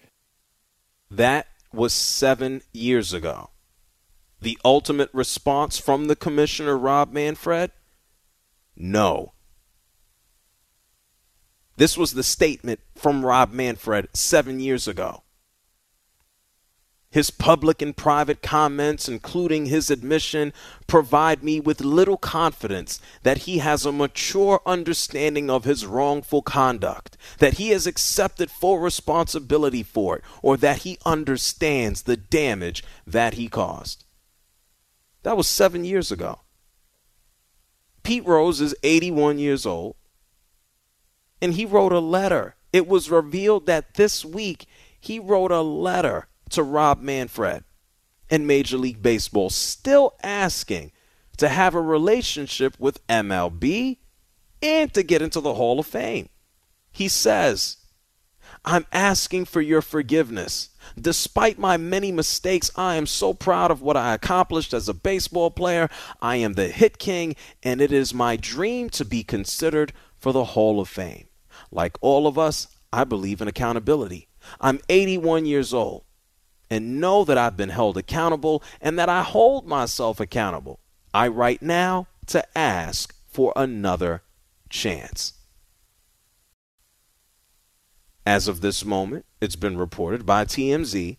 [1.10, 3.50] That was seven years ago.
[4.40, 7.72] The ultimate response from the commissioner, Rob Manfred?
[8.76, 9.32] No.
[11.76, 15.23] This was the statement from Rob Manfred seven years ago.
[17.14, 20.52] His public and private comments, including his admission,
[20.88, 27.16] provide me with little confidence that he has a mature understanding of his wrongful conduct,
[27.38, 33.34] that he has accepted full responsibility for it, or that he understands the damage that
[33.34, 34.04] he caused.
[35.22, 36.40] That was seven years ago.
[38.02, 39.94] Pete Rose is 81 years old,
[41.40, 42.56] and he wrote a letter.
[42.72, 44.66] It was revealed that this week
[44.98, 47.64] he wrote a letter to Rob Manfred
[48.30, 50.92] and Major League Baseball, still asking
[51.36, 53.98] to have a relationship with MLB
[54.62, 56.28] and to get into the Hall of Fame.
[56.90, 57.78] He says,
[58.64, 60.70] I'm asking for your forgiveness.
[60.98, 65.50] Despite my many mistakes, I am so proud of what I accomplished as a baseball
[65.50, 65.88] player.
[66.22, 70.44] I am the hit king, and it is my dream to be considered for the
[70.44, 71.28] Hall of Fame.
[71.70, 74.28] Like all of us, I believe in accountability.
[74.60, 76.04] I'm 81 years old
[76.74, 80.80] and know that I've been held accountable and that I hold myself accountable.
[81.14, 84.22] I write now to ask for another
[84.68, 85.34] chance.
[88.26, 91.18] As of this moment, it's been reported by TMZ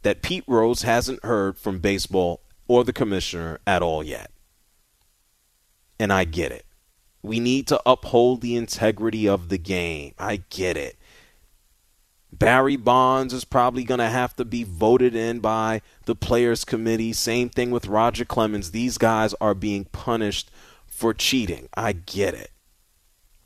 [0.00, 4.30] that Pete Rose hasn't heard from baseball or the commissioner at all yet.
[6.00, 6.64] And I get it.
[7.22, 10.14] We need to uphold the integrity of the game.
[10.18, 10.96] I get it.
[12.38, 17.12] Barry Bonds is probably going to have to be voted in by the players committee.
[17.12, 18.72] Same thing with Roger Clemens.
[18.72, 20.50] These guys are being punished
[20.86, 21.68] for cheating.
[21.74, 22.50] I get it.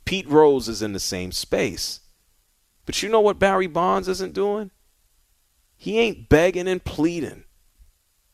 [0.05, 2.01] Pete Rose is in the same space.
[2.85, 4.73] But you know what Barry Bonds isn't doing?
[5.77, 7.45] He ain't begging and pleading.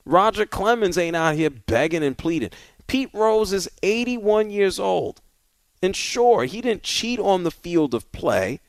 [0.07, 2.51] Roger Clemens ain't out here begging and pleading.
[2.87, 5.21] Pete Rose is 81 years old.
[5.83, 8.61] And sure, he didn't cheat on the field of play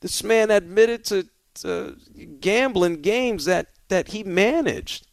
[0.00, 1.96] this man admitted to, to
[2.40, 5.06] gambling games that, that he managed.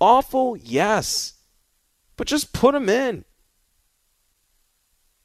[0.00, 1.34] Awful, yes.
[2.16, 3.24] But just put him in.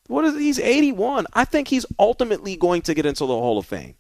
[0.08, 1.28] What is he's 81.
[1.34, 3.96] I think he's ultimately going to get into the Hall of Fame.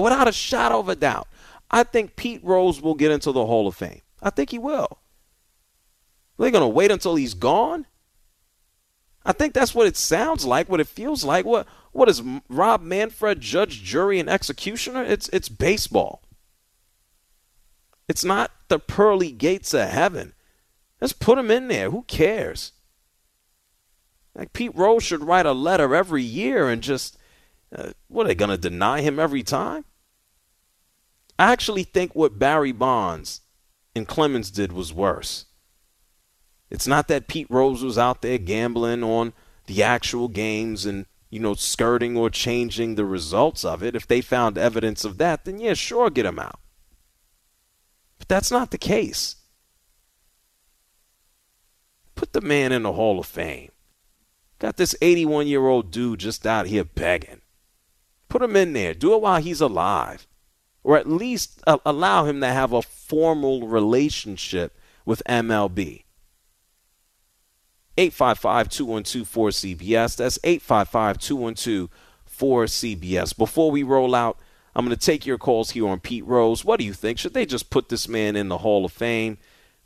[0.00, 1.28] Without a shadow of a doubt.
[1.70, 4.02] I think Pete Rose will get into the Hall of Fame.
[4.22, 4.98] I think he will.
[6.38, 7.86] They're going to wait until he's gone?
[9.24, 11.44] I think that's what it sounds like, what it feels like.
[11.44, 15.02] What what is Rob Manfred judge, jury, and executioner?
[15.04, 16.22] It's it's baseball.
[18.08, 20.34] It's not the pearly gates of heaven.
[21.00, 21.90] Let's put him in there.
[21.90, 22.72] Who cares?
[24.34, 27.18] Like Pete Rose should write a letter every year and just
[27.74, 29.84] uh, what are they going to deny him every time?
[31.38, 33.40] I actually think what Barry Bonds
[33.94, 35.46] and Clemens did was worse.
[36.72, 39.34] It's not that Pete Rose was out there gambling on
[39.66, 43.94] the actual games and, you know, skirting or changing the results of it.
[43.94, 46.58] If they found evidence of that, then yeah, sure, get him out.
[48.18, 49.36] But that's not the case.
[52.14, 53.70] Put the man in the Hall of Fame.
[54.58, 57.42] Got this 81 year old dude just out here begging.
[58.30, 58.94] Put him in there.
[58.94, 60.26] Do it while he's alive.
[60.82, 66.04] Or at least uh, allow him to have a formal relationship with MLB.
[67.98, 70.16] 855 212 4CBS.
[70.16, 71.90] That's 855 212
[72.38, 73.36] 4CBS.
[73.36, 74.38] Before we roll out,
[74.74, 76.64] I'm going to take your calls here on Pete Rose.
[76.64, 77.18] What do you think?
[77.18, 79.38] Should they just put this man in the Hall of Fame?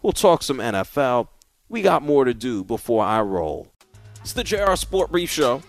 [0.02, 1.28] We'll talk some NFL.
[1.68, 3.72] We got more to do before I roll.
[4.20, 5.62] It's the JR SportBrief Show,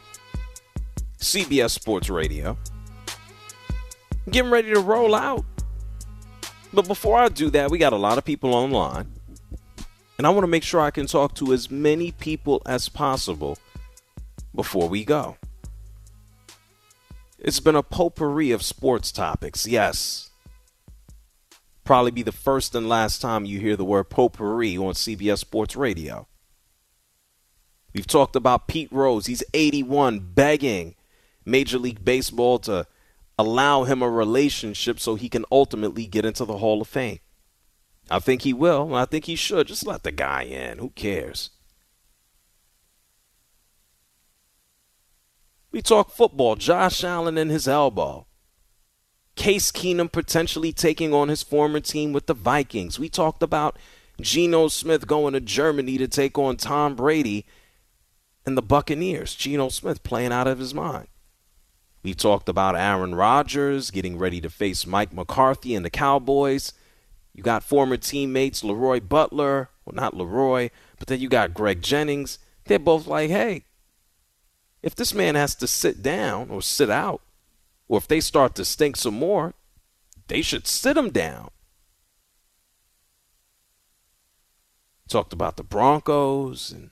[1.19, 2.57] CBS Sports Radio.
[4.29, 5.45] getting ready to roll out.
[6.73, 9.11] But before I do that, we got a lot of people online.
[10.17, 13.57] And I want to make sure I can talk to as many people as possible
[14.55, 15.37] before we go.
[17.37, 20.31] It's been a potpourri of sports topics, yes.
[21.83, 25.75] Probably be the first and last time you hear the word potpourri on CBS Sports
[25.75, 26.27] Radio.
[27.93, 29.27] We've talked about Pete Rose.
[29.27, 30.95] He's 81, begging
[31.45, 32.87] Major League Baseball to
[33.39, 37.19] allow him a relationship so he can ultimately get into the Hall of Fame.
[38.09, 38.95] I think he will.
[38.95, 39.67] I think he should.
[39.67, 40.77] Just let the guy in.
[40.79, 41.49] Who cares?
[45.71, 46.55] We talk football.
[46.55, 48.27] Josh Allen and his elbow.
[49.35, 52.97] Case Keenum potentially taking on his former team with the Vikings.
[52.97, 53.77] We talked about
[54.19, 57.45] Geno Smith going to Germany to take on Tom Brady
[58.45, 59.35] and the Buccaneers.
[59.35, 61.07] Geno Smith playing out of his mind.
[62.01, 66.73] We talked about Aaron Rodgers getting ready to face Mike McCarthy and the Cowboys.
[67.37, 72.39] You got former teammates Leroy Butler, well, not Leroy, but then you got Greg Jennings.
[72.65, 73.63] They're both like, hey,
[74.81, 77.21] if this man has to sit down or sit out,
[77.87, 79.53] or if they start to stink some more,
[80.29, 81.49] they should sit him down.
[85.07, 86.89] Talked about the Broncos and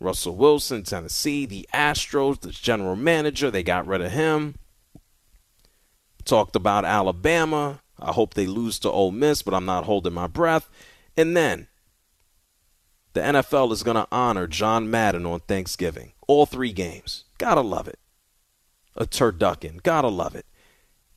[0.00, 4.54] Russell Wilson, Tennessee, the Astros, the general manager, they got rid of him.
[6.24, 7.81] Talked about Alabama.
[7.98, 10.68] I hope they lose to Ole Miss, but I'm not holding my breath.
[11.16, 11.68] And then
[13.12, 16.12] the NFL is going to honor John Madden on Thanksgiving.
[16.26, 17.24] All three games.
[17.38, 17.98] Gotta love it.
[18.96, 19.82] A turducken.
[19.82, 20.46] Gotta love it.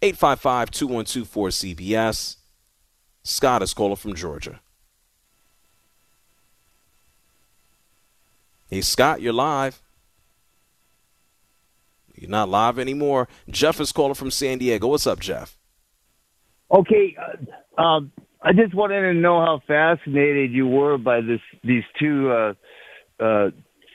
[0.02, 2.36] 855 212 cbs
[3.24, 4.60] Scott is calling from Georgia.
[8.70, 9.82] Hey, Scott, you're live.
[12.14, 13.28] You're not live anymore.
[13.50, 14.88] Jeff is calling from San Diego.
[14.88, 15.55] What's up, Jeff?
[16.72, 17.16] Okay,
[17.78, 22.32] uh, um, I just wanted to know how fascinated you were by this these two,
[22.32, 22.54] uh,
[23.20, 23.50] uh,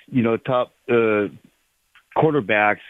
[0.06, 1.28] you know, top uh,
[2.16, 2.80] quarterbacks,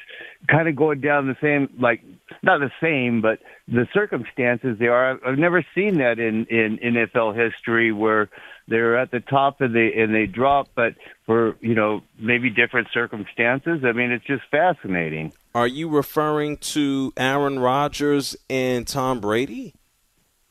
[0.49, 2.03] kind of going down the same, like
[2.43, 5.19] not the same, but the circumstances they are.
[5.27, 8.29] I've never seen that in in NFL history where
[8.69, 10.95] they're at the top and they and they drop, but
[11.27, 13.81] for you know maybe different circumstances.
[13.85, 15.33] I mean, it's just fascinating.
[15.55, 19.75] Are you referring to Aaron Rodgers and Tom Brady?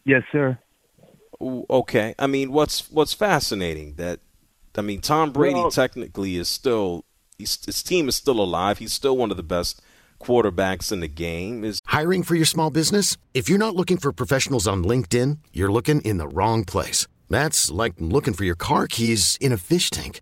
[0.03, 0.59] Yes, sir.
[1.41, 2.15] Okay.
[2.19, 4.19] I mean, what's what's fascinating that
[4.75, 7.05] I mean, Tom Brady well, technically is still
[7.37, 8.79] his team is still alive.
[8.79, 9.81] He's still one of the best
[10.19, 11.63] quarterbacks in the game.
[11.63, 13.17] Is hiring for your small business?
[13.33, 17.07] If you're not looking for professionals on LinkedIn, you're looking in the wrong place.
[17.29, 20.21] That's like looking for your car keys in a fish tank.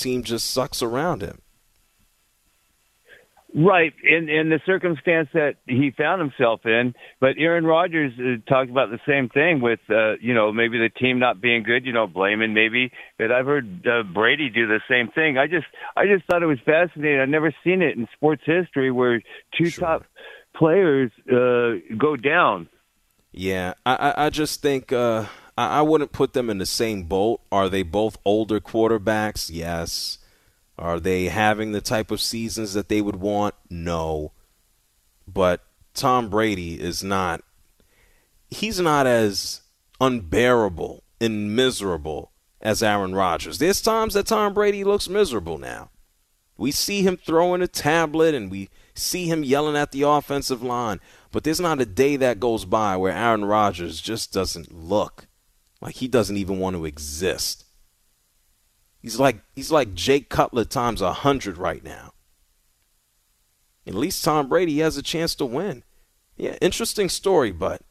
[0.00, 1.40] Team just sucks around him.
[3.52, 8.70] Right, in in the circumstance that he found himself in, but Aaron Rodgers uh, talked
[8.70, 11.92] about the same thing with uh, you know maybe the team not being good, you
[11.92, 12.92] know blaming maybe.
[13.18, 15.36] But I've heard uh, Brady do the same thing.
[15.36, 17.18] I just I just thought it was fascinating.
[17.18, 19.20] I've never seen it in sports history where
[19.58, 19.84] two sure.
[19.84, 20.04] top
[20.54, 22.68] players uh, go down.
[23.32, 25.24] Yeah, I I just think uh,
[25.56, 27.40] I wouldn't put them in the same boat.
[27.52, 29.50] Are they both older quarterbacks?
[29.52, 30.18] Yes.
[30.78, 33.54] Are they having the type of seasons that they would want?
[33.68, 34.32] No.
[35.28, 37.42] But Tom Brady is not
[38.50, 39.60] he's not as
[40.00, 43.58] unbearable and miserable as Aaron Rodgers.
[43.58, 45.90] There's times that Tom Brady looks miserable now.
[46.56, 51.00] We see him throwing a tablet and we see him yelling at the offensive line,
[51.32, 55.26] but there's not a day that goes by where Aaron Rodgers just doesn't look
[55.80, 57.64] like he doesn't even want to exist.
[59.00, 62.12] He's like he's like Jay Cutler times a hundred right now.
[63.86, 65.82] At least Tom Brady has a chance to win.
[66.36, 67.82] Yeah, interesting story, but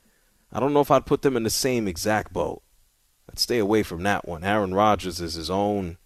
[0.52, 2.62] I don't know if I'd put them in the same exact boat.
[3.30, 4.44] I'd stay away from that one.
[4.44, 5.98] Aaron Rodgers is his own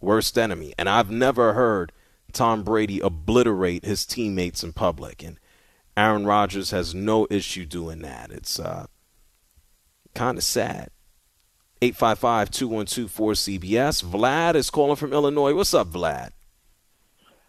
[0.00, 1.92] worst enemy, and I've never heard
[2.32, 5.38] Tom Brady obliterate his teammates in public, and
[5.96, 8.30] Aaron Rodgers has no issue doing that.
[8.30, 8.86] It's uh,
[10.14, 10.90] kind of sad.
[11.82, 14.04] 855 212 4CBS.
[14.04, 15.54] Vlad is calling from Illinois.
[15.54, 16.30] What's up, Vlad?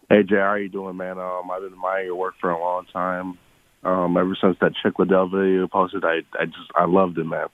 [0.08, 1.18] Hey, Jay, how are you doing, man?
[1.18, 3.38] Um, I've been admiring your work for a long time.
[3.82, 7.48] Um, ever since that Chuck Liddell video posted, I, I just, I loved it, man.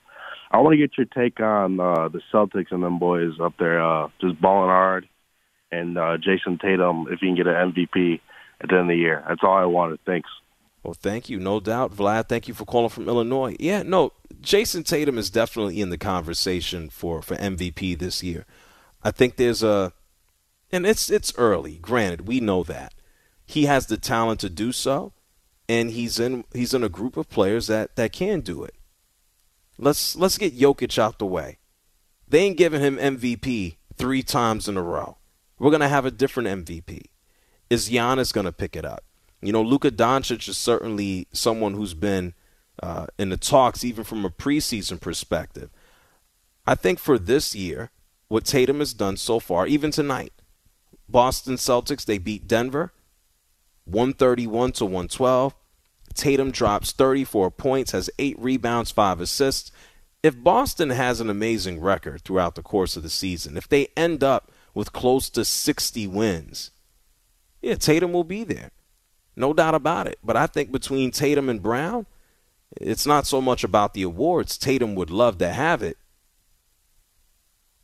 [0.51, 3.83] I want to get your take on uh, the Celtics and them boys up there,
[3.83, 5.09] uh, just balling hard,
[5.71, 8.21] and uh, Jayson Tatum if he can get an MVP
[8.61, 9.25] at the end of the year.
[9.29, 10.01] That's all I wanted.
[10.07, 10.31] Thanks.
[10.89, 12.31] Well, thank you, no doubt, Vlad.
[12.31, 13.55] Thank you for calling from Illinois.
[13.61, 18.47] Yeah, no, Jayson Tatum is definitely in the conversation for for MVP this year.
[19.03, 19.93] I think there's a,
[20.73, 21.77] and it's it's early.
[21.77, 22.95] Granted, we know that
[23.45, 25.13] he has the talent to do so,
[25.69, 28.75] and he's in he's in a group of players that that can do it.
[29.77, 31.59] Let's let's get Jokic out the way.
[32.27, 35.19] They ain't giving him MVP three times in a row.
[35.59, 37.03] We're gonna have a different MVP.
[37.69, 39.05] Is Giannis gonna pick it up?
[39.41, 42.35] You know, Luka Doncic is certainly someone who's been
[42.83, 45.71] uh, in the talks, even from a preseason perspective.
[46.67, 47.91] I think for this year,
[48.29, 50.33] what Tatum has done so far, even tonight,
[51.09, 52.93] Boston Celtics, they beat Denver
[53.85, 55.55] 131 to 112.
[56.15, 59.71] Tatum drops 34 points, has eight rebounds, five assists.
[60.23, 64.23] If Boston has an amazing record throughout the course of the season, if they end
[64.23, 66.71] up with close to 60 wins,
[67.63, 68.71] yeah, Tatum will be there.
[69.39, 70.19] No doubt about it.
[70.25, 72.07] But I think between Tatum and Brown,
[72.77, 74.59] it's not so much about the awards.
[74.59, 75.97] Tatum would love to have it.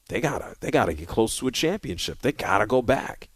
[0.09, 2.23] They gotta they gotta get close to a championship.
[2.23, 3.29] They gotta go back.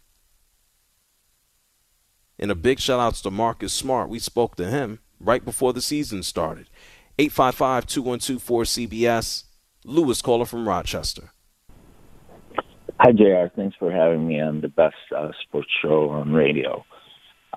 [2.37, 4.09] And a big shout outs to Marcus Smart.
[4.09, 6.67] We spoke to him right before the season started.
[7.17, 9.45] 855 212 4CBS.
[9.85, 11.31] Lewis caller from Rochester.
[12.99, 13.47] Hi, JR.
[13.55, 16.83] Thanks for having me on the best uh, sports show on radio.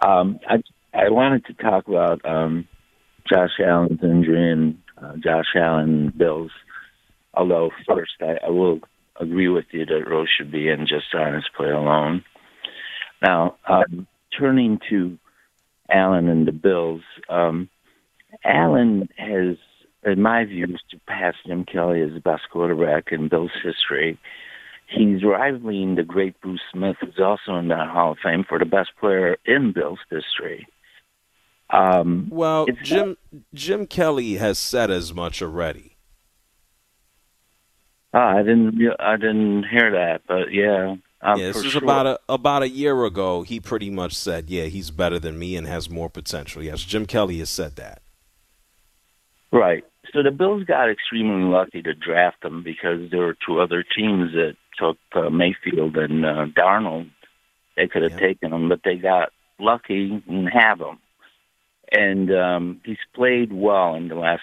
[0.01, 0.63] Um, I
[0.95, 2.69] I wanted to talk about um,
[3.29, 6.51] Josh Allen's injury and uh, Josh Allen Bills.
[7.35, 8.81] Although first, I, I will
[9.19, 12.25] agree with you that Rose should be in just on his play alone.
[13.23, 14.07] Now, um,
[14.39, 15.19] turning to
[15.91, 17.69] Allen and the Bills, um,
[18.45, 19.57] Allen has,
[20.05, 24.19] in my view, surpassed Jim Kelly as the best quarterback in Bills history.
[24.87, 28.67] He's rivaling the great Bruce Smith, who's also in the Hall of Fame for the
[28.67, 30.67] best player in Bills history.
[31.71, 33.17] Um, well, Jim
[33.55, 35.97] Jim Kelly has said as much already.
[38.13, 38.79] Oh, I didn't.
[39.01, 40.97] I didn't hear that, but yeah.
[41.23, 41.83] Um, yeah, this was sure.
[41.83, 43.43] about a about a year ago.
[43.43, 47.07] He pretty much said, "Yeah, he's better than me and has more potential." Yes, Jim
[47.07, 48.03] Kelly has said that.
[49.51, 49.85] Right.
[50.13, 54.33] So the Bills got extremely lucky to draft him because there were two other teams
[54.33, 57.11] that took uh, Mayfield and uh, Darnold.
[57.77, 58.29] They could have yeah.
[58.29, 60.99] taken him, but they got lucky and have him.
[61.91, 64.43] And um, he's played well in the last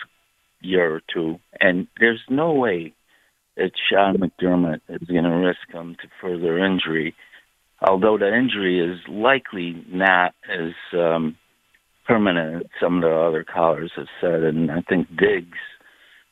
[0.62, 1.40] year or two.
[1.60, 2.94] And there's no way
[3.58, 7.16] that Sean McDermott is going to risk him to further injury,
[7.82, 11.38] although the injury is likely not as um,
[12.08, 14.44] permanent as some of the other callers have said.
[14.44, 15.58] And I think Diggs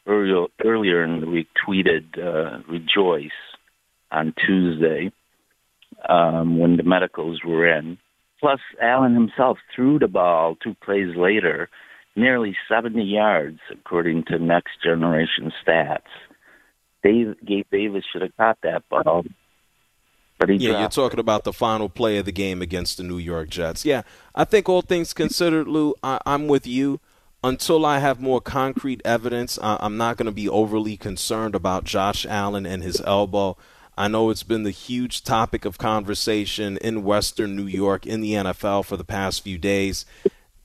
[0.07, 3.31] earlier, earlier in the week tweeted, uh, rejoice
[4.11, 5.11] on Tuesday
[6.07, 7.97] um, when the medicals were in.
[8.39, 11.69] Plus, Allen himself threw the ball two plays later,
[12.15, 16.01] nearly 70 yards, according to Next Generation Stats.
[17.03, 19.23] Dave, Gabe Davis should have caught that ball.
[20.39, 21.21] But he yeah, you're talking it.
[21.21, 23.85] about the final play of the game against the New York Jets.
[23.85, 24.03] Yeah,
[24.35, 26.99] I think all things considered, Lou, I, I'm with you.
[27.43, 31.85] Until I have more concrete evidence, I, I'm not going to be overly concerned about
[31.85, 33.57] Josh Allen and his elbow.
[33.97, 38.33] I know it's been the huge topic of conversation in Western New York in the
[38.33, 40.05] NFL for the past few days.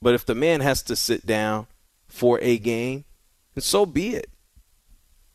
[0.03, 1.66] But if the man has to sit down
[2.09, 3.05] for a game,
[3.55, 4.28] and so be it.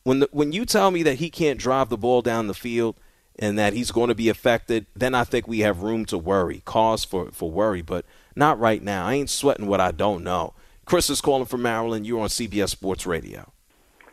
[0.03, 2.99] When the, when you tell me that he can't drive the ball down the field
[3.39, 6.61] and that he's going to be affected, then I think we have room to worry,
[6.65, 9.07] cause for, for worry, but not right now.
[9.07, 10.53] I ain't sweating what I don't know.
[10.85, 12.05] Chris is calling from Maryland.
[12.05, 13.51] You're on CBS Sports Radio.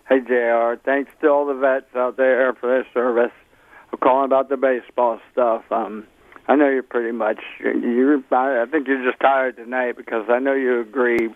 [0.09, 0.74] Hey, JR.
[0.85, 3.32] Thanks to all the vets out there for their service
[3.97, 5.62] calling about the baseball stuff.
[5.70, 6.07] Um,
[6.47, 8.18] I know you're pretty much you're.
[8.30, 11.28] I think you're just tired tonight because I know you agree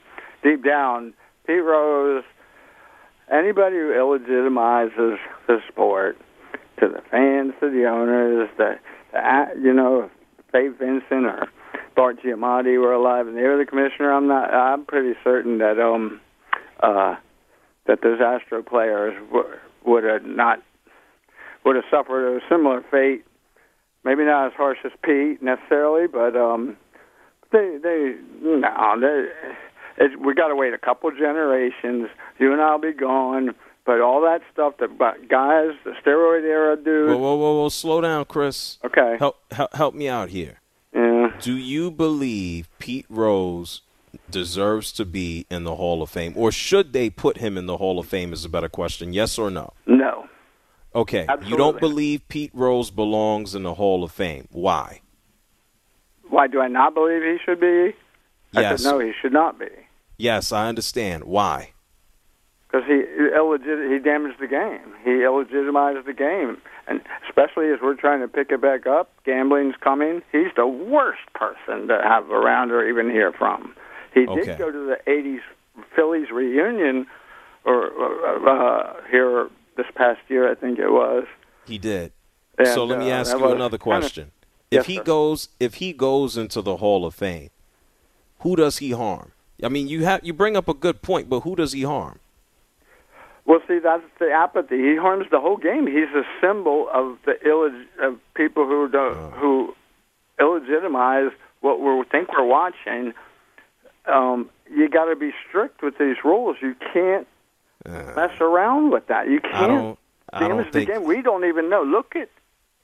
[0.42, 1.14] deep down.
[1.46, 2.24] Pete Rose,
[3.32, 6.18] anybody who illegitimizes the sport
[6.80, 8.78] to the fans, to the owners, the,
[9.12, 10.10] the you know,
[10.52, 11.48] Fay Vincent or
[11.96, 14.12] Bart Giamatti were alive and they were the commissioner.
[14.12, 14.52] I'm not.
[14.52, 16.20] I'm pretty certain that um
[16.80, 17.16] uh
[17.86, 20.62] that those Astro players were, would have not
[21.64, 23.24] would have suffered a similar fate.
[24.04, 26.76] Maybe not as harsh as Pete necessarily, but um,
[27.52, 29.28] they they no they.
[30.04, 32.08] It, we got to wait a couple generations.
[32.38, 33.54] You and I'll be gone.
[33.84, 34.98] But all that stuff that
[35.30, 37.08] guys, the steroid era dude.
[37.08, 37.68] Whoa, whoa, whoa, whoa!
[37.70, 38.78] Slow down, Chris.
[38.84, 39.16] Okay.
[39.18, 40.60] Help, help, help me out here.
[40.92, 41.32] Yeah.
[41.40, 43.80] Do you believe Pete Rose
[44.30, 47.78] deserves to be in the Hall of Fame, or should they put him in the
[47.78, 48.34] Hall of Fame?
[48.34, 49.14] Is a better question.
[49.14, 49.72] Yes or no?
[49.86, 50.27] No.
[50.98, 51.26] Okay.
[51.44, 54.48] You don't believe Pete Rose belongs in the Hall of Fame.
[54.50, 55.00] Why?
[56.28, 57.94] Why do I not believe he should be?
[58.56, 58.82] I Yes.
[58.82, 59.68] said no, he should not be
[60.16, 61.24] Yes, I understand.
[61.24, 61.72] Why?
[62.66, 62.96] because he
[63.34, 64.92] illegit- he damaged the game.
[65.02, 69.76] He illegitimized the game, and especially as we're trying to pick it back up, gambling's
[69.80, 70.20] coming.
[70.32, 73.74] He's the worst person to have around or even hear from.
[74.12, 74.44] He Okay.
[74.44, 75.40] did go to the '80s
[75.96, 77.06] Phillies reunion,
[77.64, 81.24] or uh, uh, here this past year, I think it was.
[81.64, 82.12] He did.
[82.58, 84.32] And, so let me uh, ask you another question.
[84.70, 85.04] Yes, if he sir.
[85.04, 87.48] goes if he goes into the Hall of Fame,
[88.40, 89.32] who does he harm?
[89.62, 92.18] I mean, you have you bring up a good point, but who does he harm?
[93.46, 94.76] Well, see, that's the apathy.
[94.76, 95.86] He harms the whole game.
[95.86, 99.74] He's a symbol of the illeg- of people who don't who
[100.38, 103.14] illegitimize what we think we're watching.
[104.06, 106.56] Um, you got to be strict with these rules.
[106.60, 107.26] You can't
[107.88, 109.28] mess around with that.
[109.28, 109.98] You can't don't
[110.32, 111.04] I damage don't the think game.
[111.04, 111.82] We don't even know.
[111.82, 112.28] Look at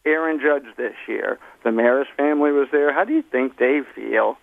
[0.04, 1.38] Aaron Judge this year.
[1.62, 2.92] The Maris family was there.
[2.92, 4.36] How do you think they feel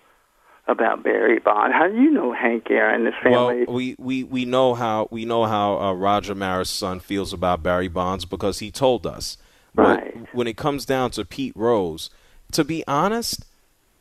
[0.67, 1.73] about Barry Bond?
[1.73, 3.65] How do you know Hank Aaron, his family?
[3.65, 7.63] Well, we, we, we know how we know how uh, Roger Maris' son feels about
[7.63, 9.37] Barry Bonds because he told us.
[9.73, 12.09] But when it comes down to Pete Rose,
[12.51, 13.45] to be honest,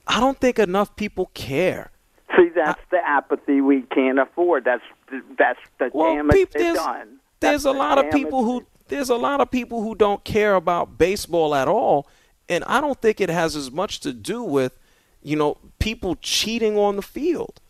[0.06, 1.90] I don't think enough people care.
[2.36, 4.64] See, that's the apathy we can't afford.
[4.64, 4.82] That's
[5.38, 7.16] that's the Well, damage peop- they've there's- done.
[7.40, 10.54] There's a the lot of people who there's a lot of people who don't care
[10.56, 12.06] about baseball at all,
[12.48, 14.72] and I don't think it has as much to do with,
[15.22, 17.60] you know, people cheating on the field.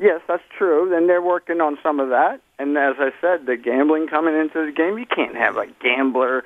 [0.00, 0.96] Yes, that's true.
[0.96, 2.40] And they're working on some of that.
[2.58, 6.42] And as I said, the gambling coming into the game, you can't have a gambler,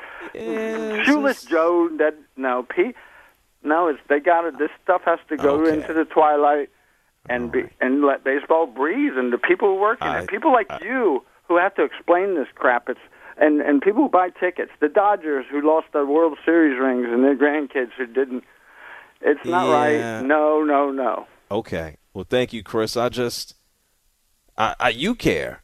[1.05, 1.88] shoeless Joe.
[1.98, 2.96] That no, Pete.
[3.62, 4.59] No, it's they got it.
[4.59, 5.74] This stuff has to go Okay.
[5.78, 6.68] into the twilight
[7.29, 9.16] and be and let baseball breathe.
[9.16, 12.49] And the people who work in it, people like you who have to explain this
[12.55, 12.89] crap.
[12.89, 13.01] It's
[13.37, 14.70] and and people who buy tickets.
[14.81, 18.45] The Dodgers who lost their World Series rings and their grandkids who didn't.
[19.20, 19.72] It's not Yeah.
[20.18, 20.25] right.
[20.27, 21.27] No, no, no.
[21.51, 21.97] Okay.
[22.12, 22.97] Well, thank you, Chris.
[22.97, 23.55] I just,
[24.57, 25.62] I, I you care.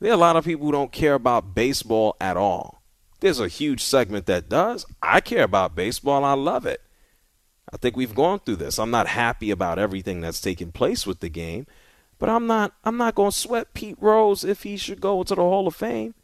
[0.00, 2.82] There are a lot of people who don't care about baseball at all.
[3.20, 4.86] There's a huge segment that does.
[5.02, 6.24] I care about baseball.
[6.24, 6.82] I love it.
[7.72, 8.78] I think we've gone through this.
[8.78, 11.66] I'm not happy about everything that's taking place with the game,
[12.18, 12.72] but I'm not.
[12.84, 15.76] I'm not going to sweat Pete Rose if he should go into the Hall of
[15.76, 16.14] Fame.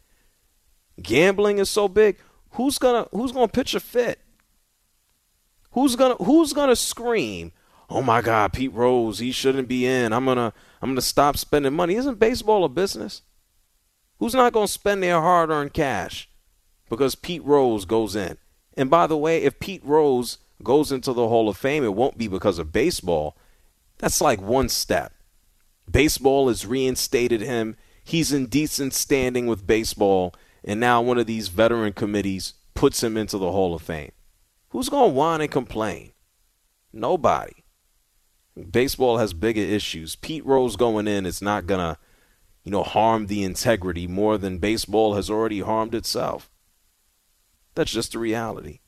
[1.01, 2.17] Gambling is so big.
[2.51, 4.19] Who's gonna Who's gonna pitch a fit?
[5.71, 7.51] Who's gonna Who's gonna scream?
[7.89, 10.13] Oh my God, Pete Rose, he shouldn't be in.
[10.13, 11.95] I'm gonna I'm gonna stop spending money.
[11.95, 13.21] Isn't baseball a business?
[14.19, 16.29] Who's not gonna spend their hard-earned cash
[16.89, 18.37] because Pete Rose goes in?
[18.77, 22.17] And by the way, if Pete Rose goes into the Hall of Fame, it won't
[22.17, 23.37] be because of baseball.
[23.99, 25.13] That's like one step.
[25.89, 27.77] Baseball has reinstated him.
[28.03, 33.15] He's in decent standing with baseball, and now one of these veteran committees puts him
[33.15, 34.11] into the Hall of Fame.
[34.69, 36.11] Who's going to whine and complain?
[36.91, 37.63] Nobody.
[38.71, 40.15] Baseball has bigger issues.
[40.15, 41.97] Pete Rose going in is not going to,
[42.63, 46.49] you know, harm the integrity more than baseball has already harmed itself.
[47.75, 48.79] That's just the reality.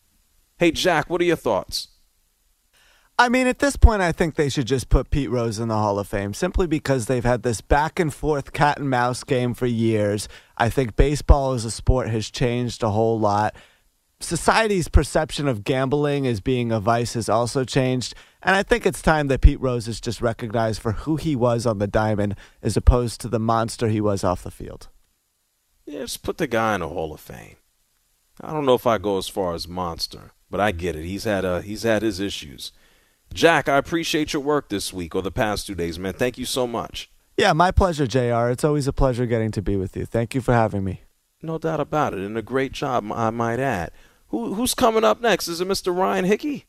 [0.59, 1.89] Hey, Jack, what are your thoughts?
[3.19, 5.75] I mean, at this point, I think they should just put Pete Rose in the
[5.75, 9.53] Hall of Fame simply because they've had this back and forth cat and mouse game
[9.53, 10.27] for years.
[10.57, 13.55] I think baseball as a sport has changed a whole lot.
[14.19, 18.15] Society's perception of gambling as being a vice has also changed.
[18.41, 21.67] And I think it's time that Pete Rose is just recognized for who he was
[21.67, 24.89] on the diamond as opposed to the monster he was off the field.
[25.85, 27.57] Yeah, just put the guy in the Hall of Fame.
[28.41, 31.05] I don't know if I go as far as monster, but I get it.
[31.05, 32.71] He's had uh, he's had his issues.
[33.33, 36.13] Jack, I appreciate your work this week or the past two days, man.
[36.13, 37.09] Thank you so much.
[37.35, 38.49] Yeah, my pleasure, JR.
[38.49, 40.05] It's always a pleasure getting to be with you.
[40.05, 41.01] Thank you for having me.
[41.41, 43.91] No doubt about it, and a great job, I might add.
[44.29, 45.47] Who who's coming up next?
[45.47, 45.95] Is it Mr.
[45.95, 46.65] Ryan Hickey?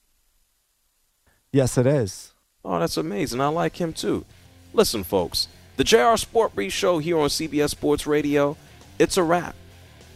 [1.53, 2.35] Yes, it is.
[2.65, 3.41] Oh, that's amazing.
[3.41, 4.27] I like him too.
[4.75, 8.57] Listen, folks, the JR SportBrief Show here on CBS Sports Radio,
[8.99, 9.55] it's a wrap.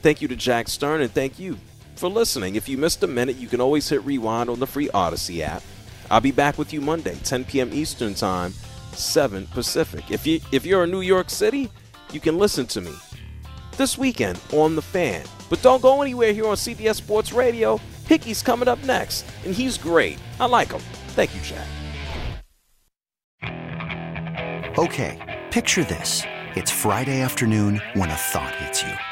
[0.02, 1.56] Thank you to Jack Stern and thank you
[1.96, 2.56] for listening.
[2.56, 5.62] If you missed a minute, you can always hit rewind on the free Odyssey app.
[6.10, 7.70] I'll be back with you Monday, 10 p.m.
[7.72, 8.52] Eastern Time,
[8.92, 10.10] 7 Pacific.
[10.10, 11.70] If you if you're in New York City,
[12.12, 12.92] you can listen to me
[13.76, 15.24] this weekend on the Fan.
[15.48, 17.80] But don't go anywhere here on CBS Sports Radio.
[18.06, 20.18] Hickey's coming up next, and he's great.
[20.40, 20.82] I like him.
[21.08, 21.66] Thank you, Jack.
[24.78, 26.22] Okay, picture this.
[26.56, 29.11] It's Friday afternoon when a thought hits you.